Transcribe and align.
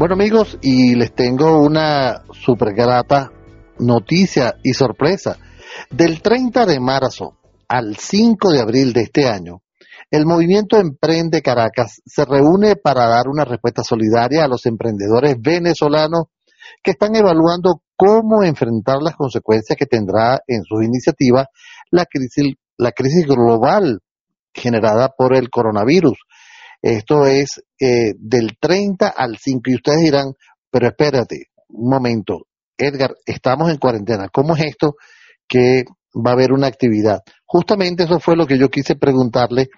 Bueno 0.00 0.14
amigos, 0.14 0.56
y 0.62 0.94
les 0.94 1.14
tengo 1.14 1.58
una 1.60 2.22
super 2.32 2.72
grata 2.72 3.30
noticia 3.80 4.54
y 4.62 4.72
sorpresa. 4.72 5.36
Del 5.90 6.22
30 6.22 6.64
de 6.64 6.80
marzo 6.80 7.36
al 7.68 7.96
5 7.96 8.50
de 8.50 8.60
abril 8.62 8.94
de 8.94 9.02
este 9.02 9.28
año, 9.28 9.60
el 10.10 10.24
movimiento 10.24 10.78
Emprende 10.78 11.42
Caracas 11.42 12.00
se 12.06 12.24
reúne 12.24 12.76
para 12.76 13.08
dar 13.08 13.28
una 13.28 13.44
respuesta 13.44 13.84
solidaria 13.84 14.44
a 14.44 14.48
los 14.48 14.64
emprendedores 14.64 15.36
venezolanos 15.38 16.28
que 16.82 16.92
están 16.92 17.14
evaluando 17.14 17.82
cómo 17.94 18.42
enfrentar 18.42 19.02
las 19.02 19.16
consecuencias 19.16 19.76
que 19.76 19.84
tendrá 19.84 20.40
en 20.46 20.64
sus 20.64 20.82
iniciativas 20.82 21.48
la 21.90 22.06
crisis, 22.06 22.54
la 22.78 22.92
crisis 22.92 23.26
global 23.26 24.00
generada 24.54 25.10
por 25.14 25.36
el 25.36 25.50
coronavirus. 25.50 26.16
Esto 26.82 27.26
es 27.26 27.62
eh, 27.78 28.14
del 28.18 28.56
30 28.58 29.08
al 29.08 29.36
5 29.36 29.60
y 29.66 29.74
ustedes 29.74 30.00
dirán, 30.00 30.32
pero 30.70 30.88
espérate, 30.88 31.46
un 31.68 31.90
momento, 31.90 32.46
Edgar, 32.76 33.14
estamos 33.26 33.70
en 33.70 33.76
cuarentena, 33.76 34.28
¿cómo 34.32 34.56
es 34.56 34.64
esto 34.64 34.94
que 35.46 35.84
va 36.14 36.30
a 36.30 36.34
haber 36.34 36.52
una 36.52 36.68
actividad? 36.68 37.20
Justamente 37.44 38.04
eso 38.04 38.18
fue 38.18 38.36
lo 38.36 38.46
que 38.46 38.58
yo 38.58 38.68
quise 38.70 38.96
preguntarle 38.96 39.68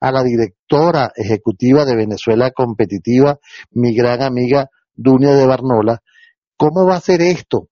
a 0.00 0.12
la 0.12 0.22
directora 0.22 1.10
ejecutiva 1.16 1.84
de 1.84 1.96
Venezuela 1.96 2.50
Competitiva, 2.50 3.38
mi 3.70 3.94
gran 3.94 4.22
amiga 4.22 4.68
Dunia 4.92 5.34
de 5.34 5.46
Barnola, 5.46 6.02
¿cómo 6.56 6.86
va 6.86 6.96
a 6.96 7.00
ser 7.00 7.22
esto? 7.22 7.68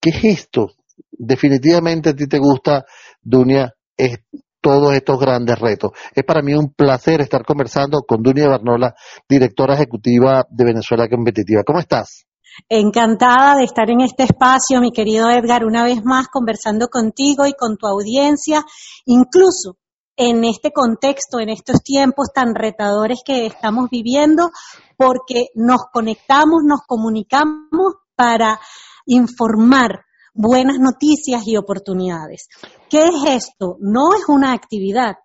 ¿Qué 0.00 0.10
es 0.10 0.24
esto? 0.24 0.72
Definitivamente 1.12 2.10
a 2.10 2.14
ti 2.16 2.26
te 2.26 2.38
gusta, 2.38 2.84
Dunia, 3.22 3.72
es 3.96 4.18
todos 4.62 4.94
estos 4.94 5.18
grandes 5.18 5.58
retos. 5.58 5.90
Es 6.14 6.24
para 6.24 6.40
mí 6.40 6.54
un 6.54 6.72
placer 6.72 7.20
estar 7.20 7.44
conversando 7.44 8.02
con 8.06 8.22
Dunia 8.22 8.48
Barnola, 8.48 8.94
directora 9.28 9.74
ejecutiva 9.74 10.46
de 10.48 10.64
Venezuela 10.64 11.08
Competitiva. 11.08 11.62
¿Cómo 11.64 11.80
estás? 11.80 12.24
Encantada 12.68 13.56
de 13.56 13.64
estar 13.64 13.90
en 13.90 14.00
este 14.00 14.24
espacio, 14.24 14.80
mi 14.80 14.92
querido 14.92 15.28
Edgar, 15.30 15.64
una 15.64 15.84
vez 15.84 16.04
más 16.04 16.28
conversando 16.28 16.88
contigo 16.88 17.46
y 17.46 17.52
con 17.52 17.76
tu 17.76 17.86
audiencia, 17.86 18.62
incluso 19.06 19.76
en 20.16 20.44
este 20.44 20.70
contexto, 20.70 21.40
en 21.40 21.48
estos 21.48 21.82
tiempos 21.82 22.28
tan 22.34 22.54
retadores 22.54 23.20
que 23.24 23.46
estamos 23.46 23.88
viviendo, 23.90 24.50
porque 24.96 25.46
nos 25.54 25.86
conectamos, 25.92 26.62
nos 26.64 26.80
comunicamos 26.86 27.94
para 28.14 28.60
informar 29.06 30.04
buenas 30.34 30.78
noticias 30.78 31.46
y 31.46 31.56
oportunidades. 31.56 32.48
¿Qué 32.88 33.02
es 33.02 33.44
esto? 33.44 33.76
No 33.80 34.14
es 34.14 34.28
una 34.28 34.52
actividad, 34.52 35.16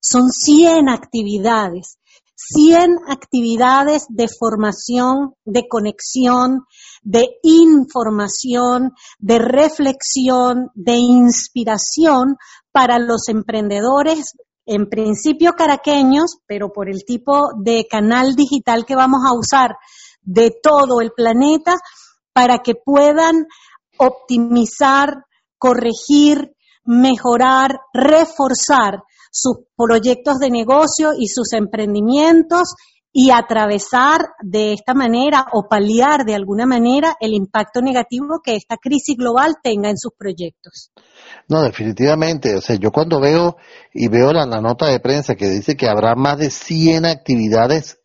son 0.00 0.30
100 0.30 0.88
actividades. 0.88 1.98
100 2.38 2.98
actividades 3.08 4.04
de 4.10 4.26
formación, 4.28 5.34
de 5.46 5.66
conexión, 5.68 6.66
de 7.02 7.24
información, 7.42 8.92
de 9.18 9.38
reflexión, 9.38 10.68
de 10.74 10.96
inspiración 10.96 12.36
para 12.72 12.98
los 12.98 13.30
emprendedores, 13.30 14.34
en 14.66 14.86
principio 14.90 15.54
caraqueños, 15.54 16.36
pero 16.46 16.72
por 16.74 16.90
el 16.90 17.04
tipo 17.06 17.52
de 17.58 17.86
canal 17.90 18.34
digital 18.34 18.84
que 18.84 18.96
vamos 18.96 19.22
a 19.26 19.34
usar 19.34 19.76
de 20.20 20.52
todo 20.62 21.00
el 21.00 21.12
planeta, 21.12 21.76
para 22.34 22.58
que 22.58 22.74
puedan 22.74 23.46
optimizar, 23.98 25.24
corregir, 25.58 26.52
mejorar, 26.84 27.78
reforzar 27.92 29.02
sus 29.30 29.66
proyectos 29.76 30.38
de 30.38 30.50
negocio 30.50 31.10
y 31.18 31.28
sus 31.28 31.52
emprendimientos 31.52 32.74
y 33.18 33.30
atravesar 33.30 34.20
de 34.42 34.74
esta 34.74 34.92
manera 34.92 35.46
o 35.52 35.68
paliar 35.70 36.24
de 36.26 36.34
alguna 36.34 36.66
manera 36.66 37.14
el 37.18 37.32
impacto 37.32 37.80
negativo 37.80 38.40
que 38.44 38.56
esta 38.56 38.76
crisis 38.76 39.16
global 39.16 39.54
tenga 39.62 39.88
en 39.88 39.96
sus 39.96 40.12
proyectos. 40.18 40.90
No, 41.48 41.62
definitivamente. 41.62 42.54
O 42.56 42.60
sea, 42.60 42.76
yo 42.76 42.90
cuando 42.90 43.18
veo 43.18 43.56
y 43.94 44.08
veo 44.08 44.32
la, 44.32 44.44
nota 44.44 44.88
de 44.88 45.00
prensa 45.00 45.34
que 45.34 45.48
dice 45.48 45.76
que 45.76 45.88
habrá 45.88 46.14
más 46.14 46.36
de 46.36 46.50
100 46.50 47.06
actividades, 47.06 47.98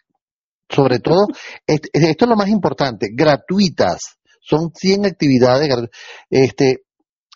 sobre 0.69 0.99
todo, 0.99 1.27
esto 1.67 1.89
es 1.93 2.29
lo 2.29 2.37
más 2.37 2.47
importante, 2.47 3.09
gratuitas 3.13 4.20
son 4.41 4.71
100 4.73 5.05
actividades. 5.05 5.69
Este, 6.29 6.83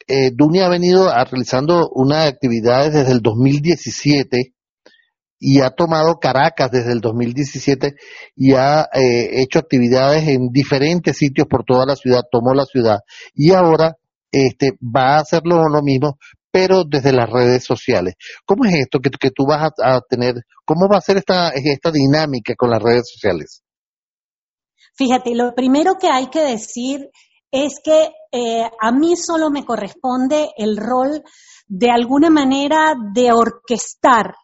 eh, 0.07 0.31
Dunia 0.33 0.67
ha 0.67 0.69
venido 0.69 1.09
realizando 1.09 1.89
unas 1.93 2.27
actividades 2.27 2.93
desde 2.93 3.11
el 3.11 3.21
2017 3.21 4.53
y 5.39 5.61
ha 5.61 5.69
tomado 5.69 6.19
Caracas 6.19 6.71
desde 6.71 6.91
el 6.91 7.01
2017 7.01 7.95
y 8.35 8.53
ha 8.53 8.87
eh, 8.93 9.41
hecho 9.41 9.59
actividades 9.59 10.27
en 10.27 10.49
diferentes 10.51 11.17
sitios 11.17 11.47
por 11.47 11.63
toda 11.63 11.85
la 11.85 11.95
ciudad, 11.95 12.21
tomó 12.31 12.53
la 12.53 12.65
ciudad 12.65 12.99
y 13.33 13.51
ahora 13.51 13.95
este, 14.31 14.71
va 14.81 15.15
a 15.15 15.19
hacerlo 15.19 15.67
lo 15.69 15.81
mismo, 15.81 16.17
pero 16.51 16.83
desde 16.83 17.11
las 17.11 17.29
redes 17.29 17.63
sociales. 17.63 18.15
¿Cómo 18.45 18.65
es 18.65 18.75
esto 18.75 18.99
que, 18.99 19.09
que 19.09 19.31
tú 19.31 19.45
vas 19.45 19.71
a, 19.77 19.95
a, 19.95 20.01
tener? 20.01 20.35
¿Cómo 20.65 20.87
va 20.87 20.97
a 20.97 21.01
ser 21.01 21.17
esta, 21.17 21.49
esta 21.49 21.91
dinámica 21.91 22.53
con 22.55 22.69
las 22.69 22.81
redes 22.81 23.09
sociales? 23.11 23.64
Fíjate, 24.95 25.35
lo 25.35 25.53
primero 25.53 25.95
que 25.99 26.07
hay 26.07 26.27
que 26.27 26.41
decir 26.41 27.09
es 27.51 27.79
que 27.83 28.11
eh, 28.31 28.69
a 28.79 28.91
mí 28.91 29.15
solo 29.15 29.49
me 29.49 29.65
corresponde 29.65 30.49
el 30.57 30.77
rol 30.77 31.23
de 31.67 31.89
alguna 31.89 32.29
manera 32.29 32.95
de 33.13 33.31
orquestar 33.31 34.35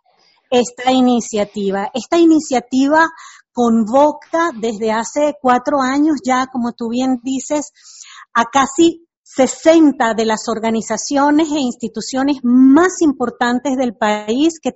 esta 0.49 0.91
iniciativa. 0.91 1.89
Esta 1.93 2.17
iniciativa 2.17 3.07
convoca 3.53 4.51
desde 4.59 4.91
hace 4.91 5.35
cuatro 5.41 5.81
años 5.81 6.17
ya, 6.25 6.47
como 6.47 6.73
tú 6.73 6.89
bien 6.89 7.19
dices, 7.23 7.71
a 8.33 8.45
casi 8.45 9.07
60 9.23 10.13
de 10.13 10.25
las 10.25 10.49
organizaciones 10.49 11.49
e 11.51 11.59
instituciones 11.59 12.39
más 12.43 13.01
importantes 13.01 13.77
del 13.77 13.95
país 13.95 14.59
que 14.61 14.71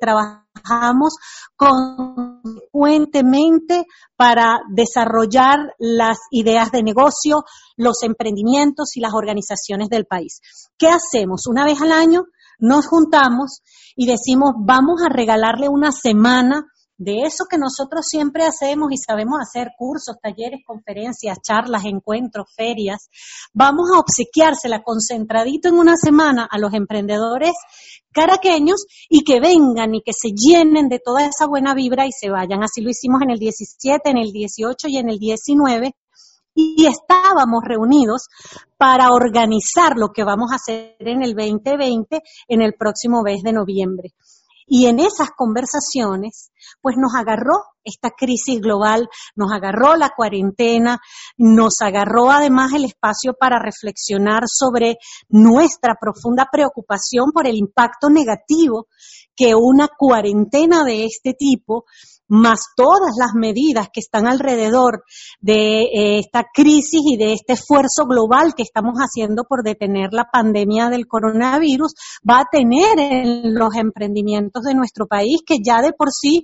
trabajamos 0.66 1.16
consecuentemente 1.56 3.86
para 4.16 4.62
desarrollar 4.74 5.74
las 5.80 6.20
ideas 6.32 6.72
de 6.72 6.82
negocio, 6.84 7.44
los 7.78 8.04
emprendimientos 8.04 8.96
y 8.96 9.02
las 9.02 9.14
organizaciones 9.14 9.90
del 9.90 10.06
país. 10.06 10.40
¿Qué 10.78 10.88
hacemos? 10.88 11.48
Una 11.48 11.66
vez 11.66 11.82
al 11.82 11.92
año 11.92 12.26
nos 12.60 12.88
juntamos 12.88 13.62
y 13.96 14.06
decimos, 14.08 14.54
vamos 14.58 15.02
a 15.04 15.10
regalarle 15.10 15.68
una 15.70 15.92
semana 15.92 16.66
de 16.98 17.24
eso 17.24 17.46
que 17.50 17.58
nosotros 17.58 18.06
siempre 18.08 18.44
hacemos 18.44 18.92
y 18.92 18.98
sabemos 18.98 19.40
hacer 19.42 19.72
cursos, 19.78 20.16
talleres, 20.22 20.62
conferencias, 20.66 21.38
charlas, 21.42 21.86
encuentros, 21.86 22.48
ferias, 22.56 23.10
vamos 23.54 23.90
a 23.94 24.00
obsequiársela 24.00 24.84
concentradito 24.84 25.68
en 25.70 25.76
una 25.76 25.96
semana 25.98 26.48
a 26.50 26.58
los 26.58 26.74
emprendedores 26.74 27.54
caraqueños 28.12 28.86
y 29.10 29.24
que 29.24 29.40
vengan 29.40 29.94
y 29.96 30.02
que 30.02 30.14
se 30.14 30.30
llenen 30.30 30.88
de 30.88 31.00
toda 31.04 31.26
esa 31.26 31.48
buena 31.48 31.74
vibra 31.74 32.06
y 32.08 32.12
se 32.12 32.30
vayan. 32.30 32.64
Así 32.64 32.82
lo 32.82 32.90
hicimos 32.90 33.22
en 33.22 33.32
el 33.32 33.40
17, 33.40 34.10
en 34.10 34.18
el 34.18 34.32
18 34.32 34.88
y 34.88 34.98
en 34.98 35.10
el 35.10 35.20
19 35.20 35.96
y 36.56 36.88
estábamos 36.88 37.64
reunidos 37.66 38.28
para 38.78 39.12
organizar 39.12 39.98
lo 39.98 40.14
que 40.14 40.24
vamos 40.24 40.52
a 40.52 40.56
hacer 40.56 40.96
en 41.00 41.22
el 41.22 41.36
2020 41.36 42.22
en 42.48 42.62
el 42.62 42.74
próximo 42.74 43.22
mes 43.22 43.44
de 43.44 43.52
noviembre. 43.52 44.14
Y 44.68 44.88
en 44.88 45.00
esas 45.00 45.30
conversaciones, 45.36 46.52
pues 46.82 46.96
nos 46.98 47.14
agarró 47.16 47.54
esta 47.84 48.10
crisis 48.10 48.60
global, 48.60 49.08
nos 49.36 49.52
agarró 49.52 49.96
la 49.96 50.10
cuarentena, 50.10 51.00
nos 51.38 51.82
agarró 51.82 52.32
además 52.32 52.74
el 52.74 52.86
espacio 52.86 53.36
para 53.40 53.60
reflexionar 53.60 54.44
sobre 54.48 54.98
nuestra 55.30 55.96
profunda 56.00 56.48
preocupación 56.52 57.32
por 57.32 57.48
el 57.48 57.56
impacto 57.58 58.10
negativo 58.10 58.88
que 59.36 59.54
una 59.54 59.88
cuarentena 59.88 60.84
de 60.84 61.06
este 61.06 61.34
tipo 61.34 61.86
más 62.28 62.60
todas 62.76 63.16
las 63.18 63.34
medidas 63.36 63.88
que 63.94 64.00
están 64.00 64.28
alrededor 64.28 65.04
de 65.40 65.84
eh, 65.84 66.20
esta 66.20 66.46
crisis 66.54 67.02
y 67.06 67.18
de 67.18 67.34
este 67.34 67.54
esfuerzo 67.54 68.06
global 68.08 68.54
que 68.56 68.64
estamos 68.64 68.96
haciendo 68.98 69.44
por 69.44 69.64
detener 69.64 70.10
la 70.12 70.26
pandemia 70.32 70.90
del 70.90 71.08
coronavirus, 71.08 71.94
va 72.28 72.40
a 72.40 72.48
tener 72.52 73.00
en 73.00 73.54
los 73.54 73.76
emprendimientos 73.76 74.64
de 74.64 74.74
nuestro 74.74 75.08
país 75.08 75.42
que 75.46 75.58
ya 75.64 75.82
de 75.82 75.94
por 75.94 76.10
sí 76.12 76.44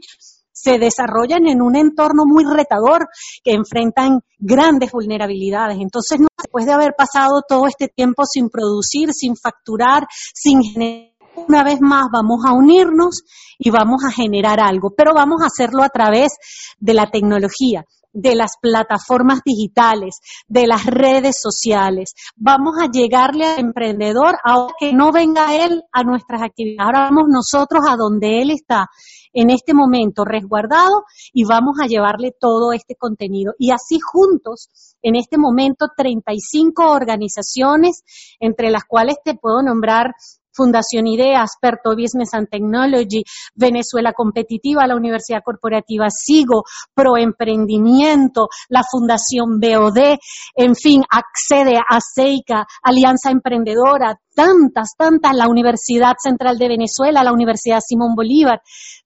se 0.61 0.77
desarrollan 0.77 1.47
en 1.47 1.61
un 1.61 1.75
entorno 1.75 2.23
muy 2.25 2.43
retador, 2.43 3.07
que 3.43 3.51
enfrentan 3.51 4.19
grandes 4.37 4.91
vulnerabilidades. 4.91 5.77
Entonces, 5.79 6.19
después 6.37 6.65
de 6.65 6.73
haber 6.73 6.93
pasado 6.95 7.41
todo 7.47 7.67
este 7.67 7.87
tiempo 7.87 8.23
sin 8.25 8.49
producir, 8.49 9.13
sin 9.13 9.35
facturar, 9.35 10.05
sin 10.11 10.61
generar 10.61 11.10
una 11.35 11.63
vez 11.63 11.79
más 11.81 12.05
vamos 12.11 12.45
a 12.45 12.53
unirnos 12.53 13.21
y 13.57 13.69
vamos 13.69 14.03
a 14.05 14.11
generar 14.11 14.59
algo, 14.59 14.93
pero 14.95 15.13
vamos 15.13 15.41
a 15.41 15.47
hacerlo 15.47 15.83
a 15.83 15.89
través 15.89 16.31
de 16.79 16.93
la 16.93 17.09
tecnología. 17.09 17.85
de 18.13 18.35
las 18.35 18.57
plataformas 18.61 19.39
digitales, 19.45 20.19
de 20.49 20.67
las 20.67 20.85
redes 20.85 21.37
sociales. 21.39 22.13
Vamos 22.35 22.75
a 22.81 22.89
llegarle 22.91 23.45
al 23.45 23.59
emprendedor 23.61 24.35
ahora 24.43 24.73
que 24.77 24.91
no 24.91 25.13
venga 25.13 25.55
él 25.55 25.83
a 25.93 26.03
nuestras 26.03 26.41
actividades. 26.41 26.85
Ahora 26.85 27.09
vamos 27.09 27.29
nosotros 27.29 27.85
a 27.87 27.95
donde 27.95 28.41
él 28.41 28.51
está 28.51 28.87
en 29.33 29.49
este 29.49 29.73
momento 29.73 30.25
resguardado 30.25 31.05
y 31.31 31.45
vamos 31.45 31.77
a 31.81 31.87
llevarle 31.87 32.35
todo 32.37 32.73
este 32.73 32.95
contenido. 32.95 33.53
Y 33.57 33.71
así 33.71 33.99
juntos, 33.99 34.69
en 35.01 35.15
este 35.15 35.37
momento, 35.37 35.87
35 35.95 36.91
organizaciones, 36.91 38.03
entre 38.39 38.71
las 38.71 38.83
cuales 38.83 39.15
te 39.23 39.35
puedo 39.35 39.61
nombrar 39.61 40.13
Fundación 40.53 41.07
IDEA, 41.07 41.41
Asperto 41.41 41.95
Business 41.95 42.33
and 42.33 42.49
Technology, 42.49 43.23
Venezuela 43.55 44.13
Competitiva, 44.13 44.87
la 44.87 44.95
Universidad 44.95 45.41
Corporativa 45.43 46.07
SIGO, 46.09 46.63
Proemprendimiento, 46.93 48.47
la 48.69 48.83
Fundación 48.89 49.59
BOD, 49.59 50.17
en 50.55 50.75
fin, 50.75 51.03
accede 51.09 51.77
a 51.77 51.99
CEICA, 52.01 52.65
Alianza 52.83 53.31
Emprendedora, 53.31 54.15
tantas, 54.35 54.95
tantas, 54.97 55.35
la 55.35 55.47
Universidad 55.47 56.13
Central 56.21 56.57
de 56.57 56.67
Venezuela, 56.67 57.23
la 57.23 57.33
Universidad 57.33 57.79
Simón 57.85 58.15
Bolívar, 58.15 58.61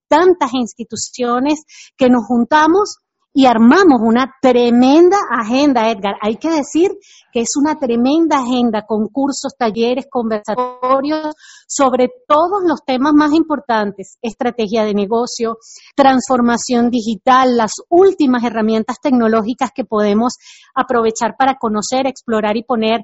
tantas 0.07 0.53
instituciones 0.53 1.63
que 1.97 2.09
nos 2.09 2.25
juntamos 2.25 2.97
y 3.37 3.47
armamos 3.47 3.99
una 4.01 4.33
tremenda 4.41 5.17
agenda, 5.29 5.91
Edgar. 5.91 6.15
Hay 6.21 6.37
que 6.37 6.49
decir 6.49 6.91
que 7.33 7.41
es 7.41 7.57
una 7.57 7.77
tremenda 7.77 8.37
agenda 8.37 8.85
con 8.87 9.09
cursos, 9.09 9.57
talleres, 9.59 10.05
conversatorios 10.09 11.35
sobre 11.67 12.07
todos 12.29 12.63
los 12.65 12.85
temas 12.85 13.11
más 13.13 13.33
importantes, 13.33 14.17
estrategia 14.21 14.85
de 14.85 14.93
negocio, 14.93 15.57
transformación 15.97 16.89
digital, 16.89 17.57
las 17.57 17.73
últimas 17.89 18.41
herramientas 18.45 19.01
tecnológicas 19.01 19.71
que 19.75 19.83
podemos 19.83 20.37
aprovechar 20.73 21.35
para 21.37 21.55
conocer, 21.55 22.07
explorar 22.07 22.55
y 22.55 22.63
poner 22.63 23.01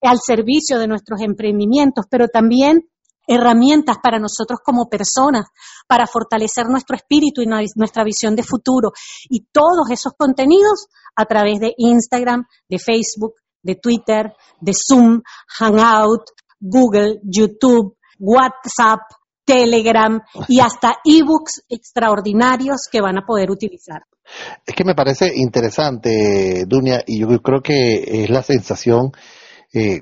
al 0.00 0.18
servicio 0.24 0.78
de 0.78 0.86
nuestros 0.86 1.20
emprendimientos, 1.22 2.06
pero 2.08 2.28
también 2.28 2.88
herramientas 3.26 3.96
para 4.02 4.18
nosotros 4.18 4.60
como 4.64 4.88
personas, 4.88 5.46
para 5.86 6.06
fortalecer 6.06 6.66
nuestro 6.66 6.96
espíritu 6.96 7.42
y 7.42 7.46
nuestra 7.46 8.04
visión 8.04 8.36
de 8.36 8.42
futuro. 8.42 8.92
Y 9.28 9.46
todos 9.52 9.90
esos 9.90 10.12
contenidos 10.16 10.86
a 11.16 11.24
través 11.24 11.60
de 11.60 11.74
Instagram, 11.76 12.44
de 12.68 12.78
Facebook, 12.78 13.34
de 13.62 13.76
Twitter, 13.76 14.32
de 14.60 14.72
Zoom, 14.74 15.22
Hangout, 15.58 16.22
Google, 16.60 17.20
YouTube, 17.24 17.96
WhatsApp, 18.18 19.00
Telegram 19.44 20.20
y 20.48 20.60
hasta 20.60 20.98
ebooks 21.04 21.64
extraordinarios 21.68 22.88
que 22.90 23.00
van 23.00 23.18
a 23.18 23.26
poder 23.26 23.50
utilizar. 23.50 24.02
Es 24.64 24.74
que 24.74 24.84
me 24.84 24.94
parece 24.94 25.32
interesante, 25.34 26.64
Dunia, 26.66 27.02
y 27.06 27.20
yo 27.20 27.26
creo 27.42 27.60
que 27.60 28.22
es 28.24 28.30
la 28.30 28.42
sensación 28.42 29.10
eh, 29.74 30.00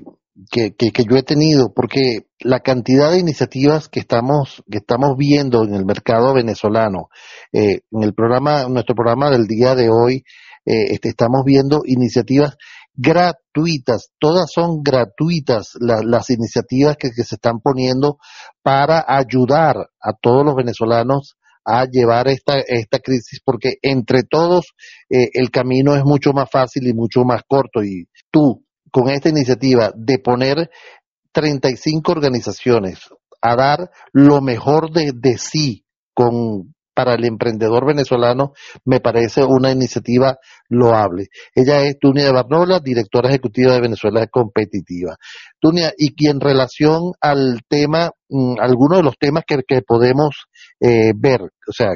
que, 0.49 0.73
que, 0.73 1.03
yo 1.09 1.17
he 1.17 1.23
tenido, 1.23 1.73
porque 1.73 2.27
la 2.39 2.61
cantidad 2.61 3.11
de 3.11 3.19
iniciativas 3.19 3.89
que 3.89 3.99
estamos, 3.99 4.63
que 4.69 4.77
estamos 4.77 5.17
viendo 5.17 5.63
en 5.63 5.73
el 5.73 5.85
mercado 5.85 6.33
venezolano, 6.33 7.09
eh, 7.51 7.81
en 7.91 8.03
el 8.03 8.13
programa, 8.13 8.67
nuestro 8.69 8.95
programa 8.95 9.29
del 9.29 9.45
día 9.47 9.75
de 9.75 9.89
hoy, 9.89 10.23
eh, 10.65 10.93
este, 10.93 11.09
estamos 11.09 11.43
viendo 11.45 11.81
iniciativas 11.85 12.55
gratuitas, 12.93 14.11
todas 14.19 14.51
son 14.53 14.81
gratuitas 14.83 15.71
las 15.79 16.29
iniciativas 16.29 16.97
que, 16.97 17.09
se 17.09 17.35
están 17.35 17.59
poniendo 17.59 18.17
para 18.61 19.03
ayudar 19.07 19.75
a 19.99 20.13
todos 20.21 20.45
los 20.45 20.55
venezolanos 20.55 21.35
a 21.65 21.85
llevar 21.85 22.27
esta, 22.27 22.59
esta 22.59 22.99
crisis, 22.99 23.39
porque 23.43 23.75
entre 23.81 24.23
todos 24.23 24.73
eh, 25.09 25.29
el 25.33 25.51
camino 25.51 25.95
es 25.95 26.03
mucho 26.03 26.33
más 26.33 26.49
fácil 26.49 26.87
y 26.87 26.93
mucho 26.93 27.23
más 27.23 27.41
corto. 27.47 27.83
Y 27.83 28.07
tú, 28.31 28.63
con 28.91 29.09
esta 29.09 29.29
iniciativa 29.29 29.91
de 29.95 30.19
poner 30.19 30.69
35 31.31 32.11
organizaciones 32.11 32.99
a 33.41 33.55
dar 33.55 33.89
lo 34.13 34.41
mejor 34.41 34.91
de, 34.91 35.37
sí 35.37 35.85
con, 36.13 36.75
para 36.93 37.15
el 37.15 37.25
emprendedor 37.25 37.87
venezolano, 37.87 38.53
me 38.85 38.99
parece 38.99 39.43
una 39.43 39.71
iniciativa 39.71 40.37
loable. 40.69 41.27
Ella 41.55 41.81
es 41.81 41.97
Tunia 41.97 42.25
de 42.25 42.31
Barnola, 42.31 42.79
directora 42.79 43.29
ejecutiva 43.29 43.73
de 43.73 43.81
Venezuela 43.81 44.27
Competitiva. 44.27 45.15
Tunia, 45.59 45.93
y 45.97 46.13
que 46.13 46.29
en 46.29 46.39
relación 46.39 47.13
al 47.19 47.61
tema, 47.67 48.11
mm, 48.29 48.59
algunos 48.59 48.99
de 48.99 49.03
los 49.03 49.17
temas 49.17 49.43
que, 49.47 49.61
que 49.67 49.81
podemos 49.81 50.45
eh, 50.79 51.13
ver, 51.15 51.41
o 51.41 51.71
sea, 51.71 51.89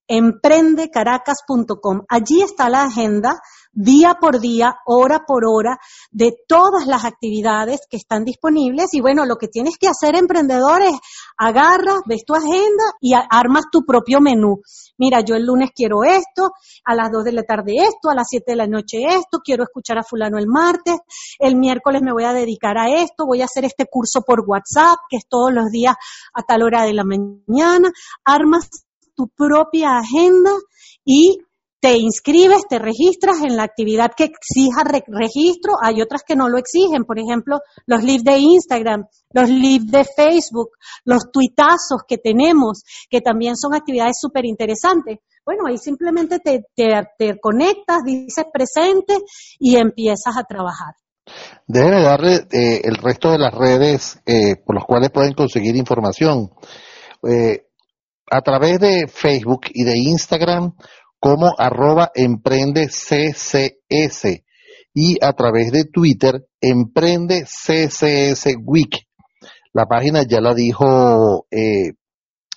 www.emprendecaracas.com. 0.08 2.02
Allí 2.08 2.42
está 2.42 2.68
la 2.68 2.84
agenda 2.84 3.40
día 3.75 4.16
por 4.20 4.40
día, 4.40 4.76
hora 4.87 5.25
por 5.26 5.44
hora, 5.46 5.78
de 6.11 6.32
todas 6.46 6.87
las 6.87 7.04
actividades 7.04 7.80
que 7.90 7.96
están 7.96 8.25
disponibles. 8.25 8.94
Y 8.94 9.00
bueno, 9.00 9.26
lo 9.26 9.37
que 9.37 9.49
tienes 9.49 9.76
que 9.78 9.88
hacer, 9.88 10.14
emprendedor, 10.16 10.82
es 10.82 10.94
agarras, 11.37 12.02
ves 12.06 12.25
tu 12.25 12.34
agenda 12.34 12.84
y 13.00 13.14
armas 13.14 13.64
tu 13.73 13.84
propio 13.84 14.20
menú. 14.20 14.61
Mira, 14.96 15.20
yo 15.20 15.34
el 15.34 15.44
lunes 15.44 15.70
quiero 15.75 16.04
esto, 16.04 16.52
a 16.84 16.94
las 16.94 17.11
2 17.11 17.25
de 17.25 17.32
la 17.32 17.42
tarde 17.42 17.75
esto, 17.78 18.11
a 18.11 18.14
las 18.14 18.28
7 18.30 18.52
de 18.52 18.56
la 18.56 18.66
noche 18.68 18.99
esto, 19.08 19.40
quiero 19.44 19.64
escuchar 19.64 19.99
a 19.99 20.04
fulano 20.04 20.38
el 20.38 20.46
martes, 20.46 20.99
el 21.38 21.56
miércoles 21.56 22.02
me 22.02 22.12
voy 22.12 22.25
a 22.25 22.32
dedicar 22.32 22.78
a 22.78 22.88
esto, 22.88 23.26
voy 23.26 23.42
a 23.42 23.46
hacer 23.46 23.64
este 23.64 23.87
curso 23.87 24.23
por 24.23 24.44
WhatsApp, 24.46 24.99
que 25.11 25.16
es 25.16 25.26
todos 25.28 25.52
los 25.52 25.70
días 25.70 25.96
a 26.32 26.42
tal 26.42 26.62
hora 26.62 26.84
de 26.84 26.94
la 26.94 27.04
mañana. 27.04 27.90
Armas 28.25 28.83
tu 29.14 29.28
propia 29.28 29.99
agenda 29.99 30.50
y 31.04 31.38
te 31.85 31.99
inscribes, 31.99 32.62
te 32.66 32.78
registras 32.78 33.42
en 33.44 33.56
la 33.56 33.64
actividad 33.64 34.12
que 34.16 34.25
exija 34.25 34.85
registro, 35.06 35.75
hay 35.83 36.00
otras 36.00 36.23
que 36.26 36.35
no 36.35 36.49
lo 36.49 36.56
exigen, 36.56 37.04
por 37.04 37.18
ejemplo, 37.18 37.59
los 37.85 38.02
lives 38.02 38.25
de 38.25 38.38
Instagram, 38.38 39.04
los 39.35 39.50
lives 39.50 39.90
de 39.90 40.04
Facebook, 40.04 40.71
los 41.04 41.30
tuitazos 41.30 42.00
que 42.09 42.16
tenemos, 42.16 42.85
que 43.11 43.21
también 43.21 43.54
son 43.56 43.75
actividades 43.75 44.16
súper 44.18 44.47
interesantes. 44.47 45.18
Bueno, 45.44 45.64
ahí 45.68 45.76
simplemente 45.76 46.38
te, 46.38 46.64
te, 46.75 47.38
conectas, 47.38 48.02
dices 48.02 48.47
presente 48.50 49.18
y 49.59 49.76
empiezas 49.76 50.38
a 50.38 50.44
trabajar. 50.44 50.94
Déjenme 51.66 52.00
darle 52.00 52.47
eh, 52.50 52.80
el 52.83 52.97
resto 52.97 53.30
de 53.30 53.38
las 53.38 53.52
redes 53.52 54.23
eh, 54.25 54.56
por 54.64 54.75
las 54.75 54.85
cuales 54.87 55.11
pueden 55.11 55.35
conseguir 55.35 55.76
información. 55.76 56.50
Eh, 57.28 57.63
a 58.31 58.40
través 58.40 58.81
de 58.81 59.07
Facebook 59.09 59.62
y 59.73 59.85
de 59.85 59.99
Instagram 59.99 60.75
como 61.19 61.52
arroba 61.59 62.11
emprende 62.14 62.88
CCS 62.88 64.43
y 64.93 65.19
a 65.25 65.33
través 65.33 65.73
de 65.73 65.85
Twitter 65.85 66.47
emprende 66.61 67.45
Week. 68.64 69.07
La 69.73 69.87
página 69.87 70.23
ya 70.23 70.40
la 70.40 70.54
dijo 70.54 71.47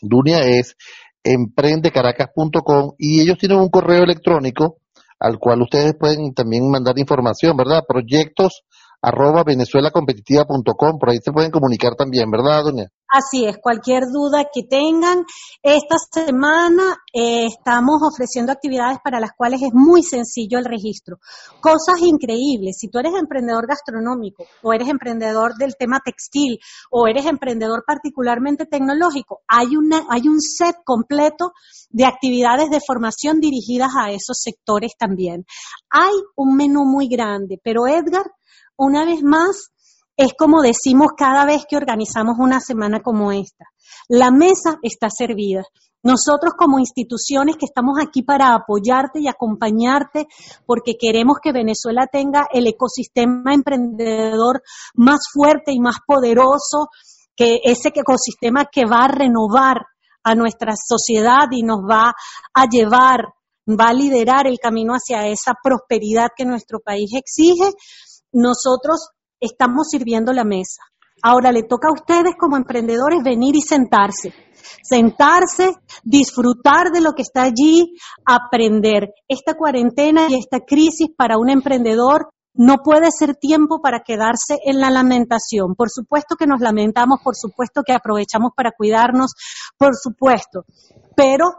Dunia 0.01 0.39
es 0.39 0.75
emprendecaracas.com 1.23 2.91
y 2.97 3.21
ellos 3.21 3.37
tienen 3.37 3.57
un 3.57 3.69
correo 3.69 4.03
electrónico 4.03 4.77
al 5.19 5.39
cual 5.39 5.63
ustedes 5.63 5.95
pueden 5.99 6.33
también 6.33 6.69
mandar 6.69 6.97
información, 6.99 7.57
¿verdad? 7.57 7.83
Proyectos 7.87 8.63
arroba 9.01 9.43
venezuelacompetitiva.com, 9.43 10.99
por 10.99 11.09
ahí 11.09 11.17
se 11.23 11.31
pueden 11.31 11.51
comunicar 11.51 11.95
también, 11.95 12.29
¿verdad, 12.29 12.63
doña? 12.63 12.87
Así 13.09 13.45
es, 13.45 13.57
cualquier 13.61 14.03
duda 14.11 14.45
que 14.53 14.63
tengan. 14.63 15.23
Esta 15.63 15.95
semana 15.97 16.97
eh, 17.13 17.45
estamos 17.45 18.01
ofreciendo 18.03 18.51
actividades 18.51 18.97
para 19.01 19.21
las 19.21 19.31
cuales 19.31 19.61
es 19.61 19.69
muy 19.73 20.03
sencillo 20.03 20.59
el 20.59 20.65
registro. 20.65 21.17
Cosas 21.61 22.01
increíbles. 22.01 22.77
Si 22.77 22.89
tú 22.89 22.99
eres 22.99 23.13
emprendedor 23.13 23.65
gastronómico 23.65 24.45
o 24.61 24.73
eres 24.73 24.89
emprendedor 24.89 25.55
del 25.55 25.77
tema 25.77 26.01
textil 26.03 26.59
o 26.91 27.07
eres 27.07 27.25
emprendedor 27.25 27.85
particularmente 27.87 28.65
tecnológico, 28.65 29.39
hay, 29.47 29.77
una, 29.77 30.05
hay 30.09 30.27
un 30.27 30.41
set 30.41 30.75
completo 30.83 31.53
de 31.89 32.05
actividades 32.05 32.69
de 32.69 32.81
formación 32.85 33.39
dirigidas 33.39 33.91
a 33.97 34.11
esos 34.11 34.37
sectores 34.41 34.97
también. 34.97 35.45
Hay 35.89 36.13
un 36.35 36.57
menú 36.57 36.83
muy 36.83 37.07
grande, 37.07 37.57
pero 37.63 37.87
Edgar, 37.87 38.25
una 38.75 39.05
vez 39.05 39.23
más, 39.23 39.71
es 40.17 40.33
como 40.37 40.61
decimos 40.61 41.09
cada 41.15 41.45
vez 41.45 41.65
que 41.69 41.77
organizamos 41.77 42.37
una 42.39 42.59
semana 42.59 43.01
como 43.01 43.31
esta. 43.31 43.65
La 44.09 44.31
mesa 44.31 44.79
está 44.81 45.09
servida. 45.09 45.63
Nosotros 46.03 46.53
como 46.57 46.79
instituciones 46.79 47.55
que 47.57 47.65
estamos 47.65 47.97
aquí 48.01 48.23
para 48.23 48.53
apoyarte 48.53 49.19
y 49.19 49.27
acompañarte 49.27 50.25
porque 50.65 50.95
queremos 50.99 51.37
que 51.41 51.51
Venezuela 51.51 52.07
tenga 52.11 52.47
el 52.51 52.67
ecosistema 52.67 53.53
emprendedor 53.53 54.63
más 54.95 55.27
fuerte 55.31 55.71
y 55.71 55.79
más 55.79 55.97
poderoso, 56.05 56.89
que 57.35 57.59
ese 57.63 57.89
ecosistema 57.89 58.65
que 58.71 58.85
va 58.85 59.05
a 59.05 59.07
renovar 59.07 59.77
a 60.23 60.33
nuestra 60.33 60.73
sociedad 60.75 61.47
y 61.51 61.63
nos 61.63 61.79
va 61.79 62.13
a 62.53 62.65
llevar, 62.69 63.25
va 63.67 63.89
a 63.89 63.93
liderar 63.93 64.47
el 64.47 64.59
camino 64.59 64.93
hacia 64.93 65.27
esa 65.27 65.53
prosperidad 65.61 66.29
que 66.35 66.45
nuestro 66.45 66.79
país 66.79 67.11
exige. 67.13 67.71
Nosotros 68.31 69.09
estamos 69.39 69.87
sirviendo 69.89 70.33
la 70.33 70.43
mesa. 70.43 70.83
Ahora 71.23 71.51
le 71.51 71.63
toca 71.63 71.89
a 71.89 71.93
ustedes 71.93 72.35
como 72.39 72.57
emprendedores 72.57 73.23
venir 73.23 73.55
y 73.55 73.61
sentarse. 73.61 74.33
Sentarse, 74.83 75.75
disfrutar 76.03 76.91
de 76.91 77.01
lo 77.01 77.13
que 77.13 77.23
está 77.23 77.43
allí, 77.43 77.95
aprender. 78.25 79.13
Esta 79.27 79.55
cuarentena 79.55 80.27
y 80.29 80.35
esta 80.35 80.59
crisis 80.59 81.09
para 81.15 81.37
un 81.37 81.49
emprendedor 81.49 82.29
no 82.53 82.77
puede 82.83 83.09
ser 83.11 83.35
tiempo 83.35 83.81
para 83.81 84.01
quedarse 84.01 84.57
en 84.65 84.79
la 84.79 84.89
lamentación. 84.89 85.75
Por 85.75 85.89
supuesto 85.89 86.35
que 86.35 86.47
nos 86.47 86.59
lamentamos, 86.59 87.19
por 87.23 87.35
supuesto 87.35 87.81
que 87.85 87.93
aprovechamos 87.93 88.51
para 88.55 88.71
cuidarnos, 88.71 89.33
por 89.77 89.95
supuesto, 89.95 90.65
pero 91.15 91.53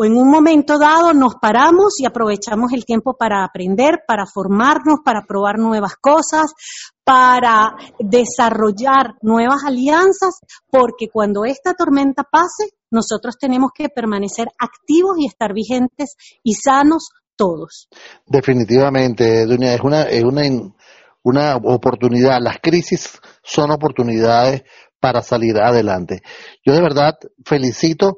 o 0.00 0.06
en 0.06 0.16
un 0.16 0.30
momento 0.30 0.78
dado 0.78 1.12
nos 1.12 1.34
paramos 1.34 2.00
y 2.00 2.06
aprovechamos 2.06 2.72
el 2.72 2.86
tiempo 2.86 3.18
para 3.18 3.44
aprender, 3.44 4.00
para 4.08 4.24
formarnos, 4.24 5.00
para 5.04 5.26
probar 5.28 5.58
nuevas 5.58 5.96
cosas, 6.00 6.54
para 7.04 7.74
desarrollar 7.98 9.16
nuevas 9.20 9.62
alianzas, 9.66 10.40
porque 10.70 11.08
cuando 11.12 11.44
esta 11.44 11.74
tormenta 11.74 12.22
pase, 12.22 12.72
nosotros 12.90 13.36
tenemos 13.38 13.72
que 13.74 13.90
permanecer 13.90 14.48
activos 14.58 15.18
y 15.18 15.26
estar 15.26 15.52
vigentes 15.52 16.14
y 16.42 16.54
sanos 16.54 17.10
todos. 17.36 17.90
Definitivamente, 18.24 19.44
Dunia, 19.44 19.74
es 19.74 19.82
una, 19.82 20.02
es 20.04 20.24
una, 20.24 20.42
una 21.22 21.56
oportunidad. 21.56 22.38
Las 22.40 22.56
crisis 22.62 23.20
son 23.42 23.70
oportunidades 23.70 24.62
para 24.98 25.20
salir 25.20 25.58
adelante. 25.58 26.22
Yo 26.64 26.72
de 26.72 26.80
verdad 26.80 27.16
felicito 27.44 28.16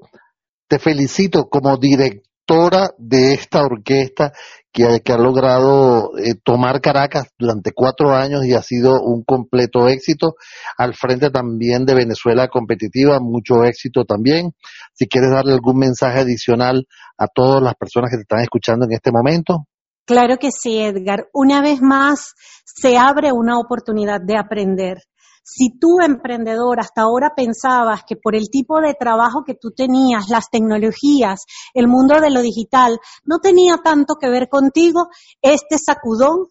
te 0.72 0.78
felicito 0.78 1.50
como 1.50 1.76
directora 1.76 2.92
de 2.96 3.34
esta 3.34 3.60
orquesta 3.60 4.32
que, 4.72 4.86
ha 4.86 5.18
logrado 5.18 6.16
eh, 6.16 6.32
tomar 6.42 6.80
Caracas 6.80 7.24
durante 7.38 7.72
cuatro 7.74 8.14
años 8.14 8.46
y 8.46 8.54
ha 8.54 8.62
sido 8.62 9.02
un 9.02 9.22
completo 9.22 9.86
éxito. 9.86 10.36
Al 10.78 10.94
frente 10.94 11.28
también 11.28 11.84
de 11.84 11.94
Venezuela 11.94 12.48
Competitiva, 12.48 13.18
mucho 13.20 13.64
éxito 13.64 14.06
también. 14.06 14.52
Si 14.94 15.08
quieres 15.08 15.30
darle 15.30 15.52
algún 15.52 15.76
mensaje 15.76 16.20
adicional 16.20 16.86
a 17.18 17.26
todas 17.26 17.62
las 17.62 17.74
personas 17.74 18.10
que 18.10 18.16
te 18.16 18.22
están 18.22 18.40
escuchando 18.40 18.86
en 18.86 18.92
este 18.92 19.12
momento. 19.12 19.66
Claro 20.06 20.38
que 20.38 20.48
sí, 20.52 20.78
Edgar. 20.80 21.26
Una 21.34 21.60
vez 21.60 21.82
más, 21.82 22.32
se 22.64 22.96
abre 22.96 23.30
una 23.32 23.58
oportunidad 23.58 24.22
de 24.22 24.38
aprender. 24.38 25.02
Si 25.42 25.76
tú, 25.78 26.00
emprendedor, 26.00 26.80
hasta 26.80 27.02
ahora 27.02 27.32
pensabas 27.36 28.02
que 28.06 28.16
por 28.16 28.34
el 28.36 28.48
tipo 28.50 28.80
de 28.80 28.94
trabajo 28.94 29.42
que 29.44 29.54
tú 29.54 29.70
tenías, 29.70 30.28
las 30.28 30.50
tecnologías, 30.50 31.44
el 31.74 31.88
mundo 31.88 32.20
de 32.20 32.30
lo 32.30 32.42
digital, 32.42 32.98
no 33.24 33.38
tenía 33.38 33.78
tanto 33.78 34.14
que 34.20 34.30
ver 34.30 34.48
contigo, 34.48 35.08
este 35.42 35.78
sacudón 35.78 36.48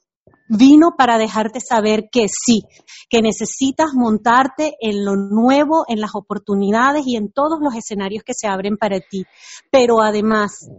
vino 0.50 0.96
para 0.98 1.18
dejarte 1.18 1.62
saber 1.62 2.10
que 2.12 2.28
sí, 2.28 2.64
que 3.10 3.22
necesitas 3.22 3.92
montarte 3.94 4.76
en 4.82 5.06
lo 5.06 5.16
nuevo, 5.16 5.86
en 5.88 6.02
las 6.02 6.12
oportunidades 6.14 7.04
y 7.06 7.16
en 7.16 7.32
todos 7.32 7.60
los 7.62 7.74
escenarios 7.74 8.24
que 8.24 8.34
se 8.34 8.48
abren 8.48 8.76
para 8.76 9.00
ti. 9.00 9.24
Pero 9.72 10.02
además, 10.02 10.70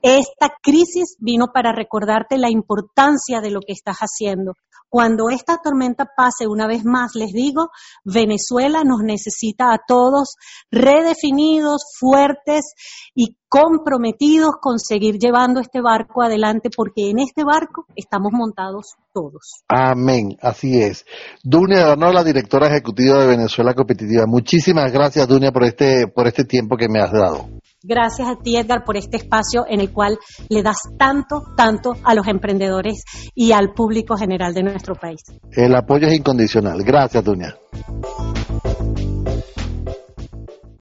esta 0.00 0.54
crisis 0.62 1.16
vino 1.18 1.48
para 1.52 1.72
recordarte 1.72 2.38
la 2.38 2.48
importancia 2.48 3.42
de 3.42 3.50
lo 3.50 3.60
que 3.60 3.74
estás 3.74 3.98
haciendo. 3.98 4.54
Cuando 4.90 5.30
esta 5.30 5.58
tormenta 5.62 6.04
pase 6.16 6.48
una 6.48 6.66
vez 6.66 6.84
más, 6.84 7.12
les 7.14 7.32
digo, 7.32 7.70
Venezuela 8.04 8.82
nos 8.84 9.02
necesita 9.04 9.72
a 9.72 9.78
todos 9.86 10.34
redefinidos, 10.70 11.84
fuertes 11.98 12.74
y 13.14 13.36
comprometidos 13.48 14.56
con 14.60 14.80
seguir 14.80 15.18
llevando 15.18 15.60
este 15.60 15.80
barco 15.80 16.22
adelante 16.22 16.70
porque 16.74 17.10
en 17.10 17.20
este 17.20 17.44
barco 17.44 17.86
estamos 17.94 18.32
montados 18.32 18.94
todos. 19.12 19.62
Amén, 19.68 20.36
así 20.40 20.80
es. 20.80 21.04
Dunia 21.42 21.94
la 21.96 22.24
directora 22.24 22.68
ejecutiva 22.68 23.20
de 23.20 23.28
Venezuela 23.28 23.74
Competitiva. 23.74 24.26
Muchísimas 24.26 24.92
gracias, 24.92 25.26
Dunia, 25.28 25.52
por 25.52 25.64
este, 25.64 26.08
por 26.08 26.26
este 26.26 26.44
tiempo 26.44 26.76
que 26.76 26.88
me 26.88 27.00
has 27.00 27.12
dado. 27.12 27.48
Gracias 27.82 28.28
a 28.28 28.36
ti, 28.36 28.56
Edgar, 28.56 28.84
por 28.84 28.96
este 28.96 29.16
espacio 29.16 29.64
en 29.68 29.80
el 29.80 29.90
cual 29.90 30.18
le 30.48 30.62
das 30.62 30.78
tanto, 30.98 31.42
tanto 31.56 31.94
a 32.04 32.14
los 32.14 32.26
emprendedores 32.28 33.04
y 33.34 33.52
al 33.52 33.72
público 33.72 34.16
general 34.16 34.52
de 34.52 34.62
nuestro 34.62 34.94
país. 34.94 35.20
El 35.52 35.74
apoyo 35.74 36.06
es 36.06 36.14
incondicional. 36.14 36.82
Gracias, 36.84 37.24
Dunia. 37.24 37.56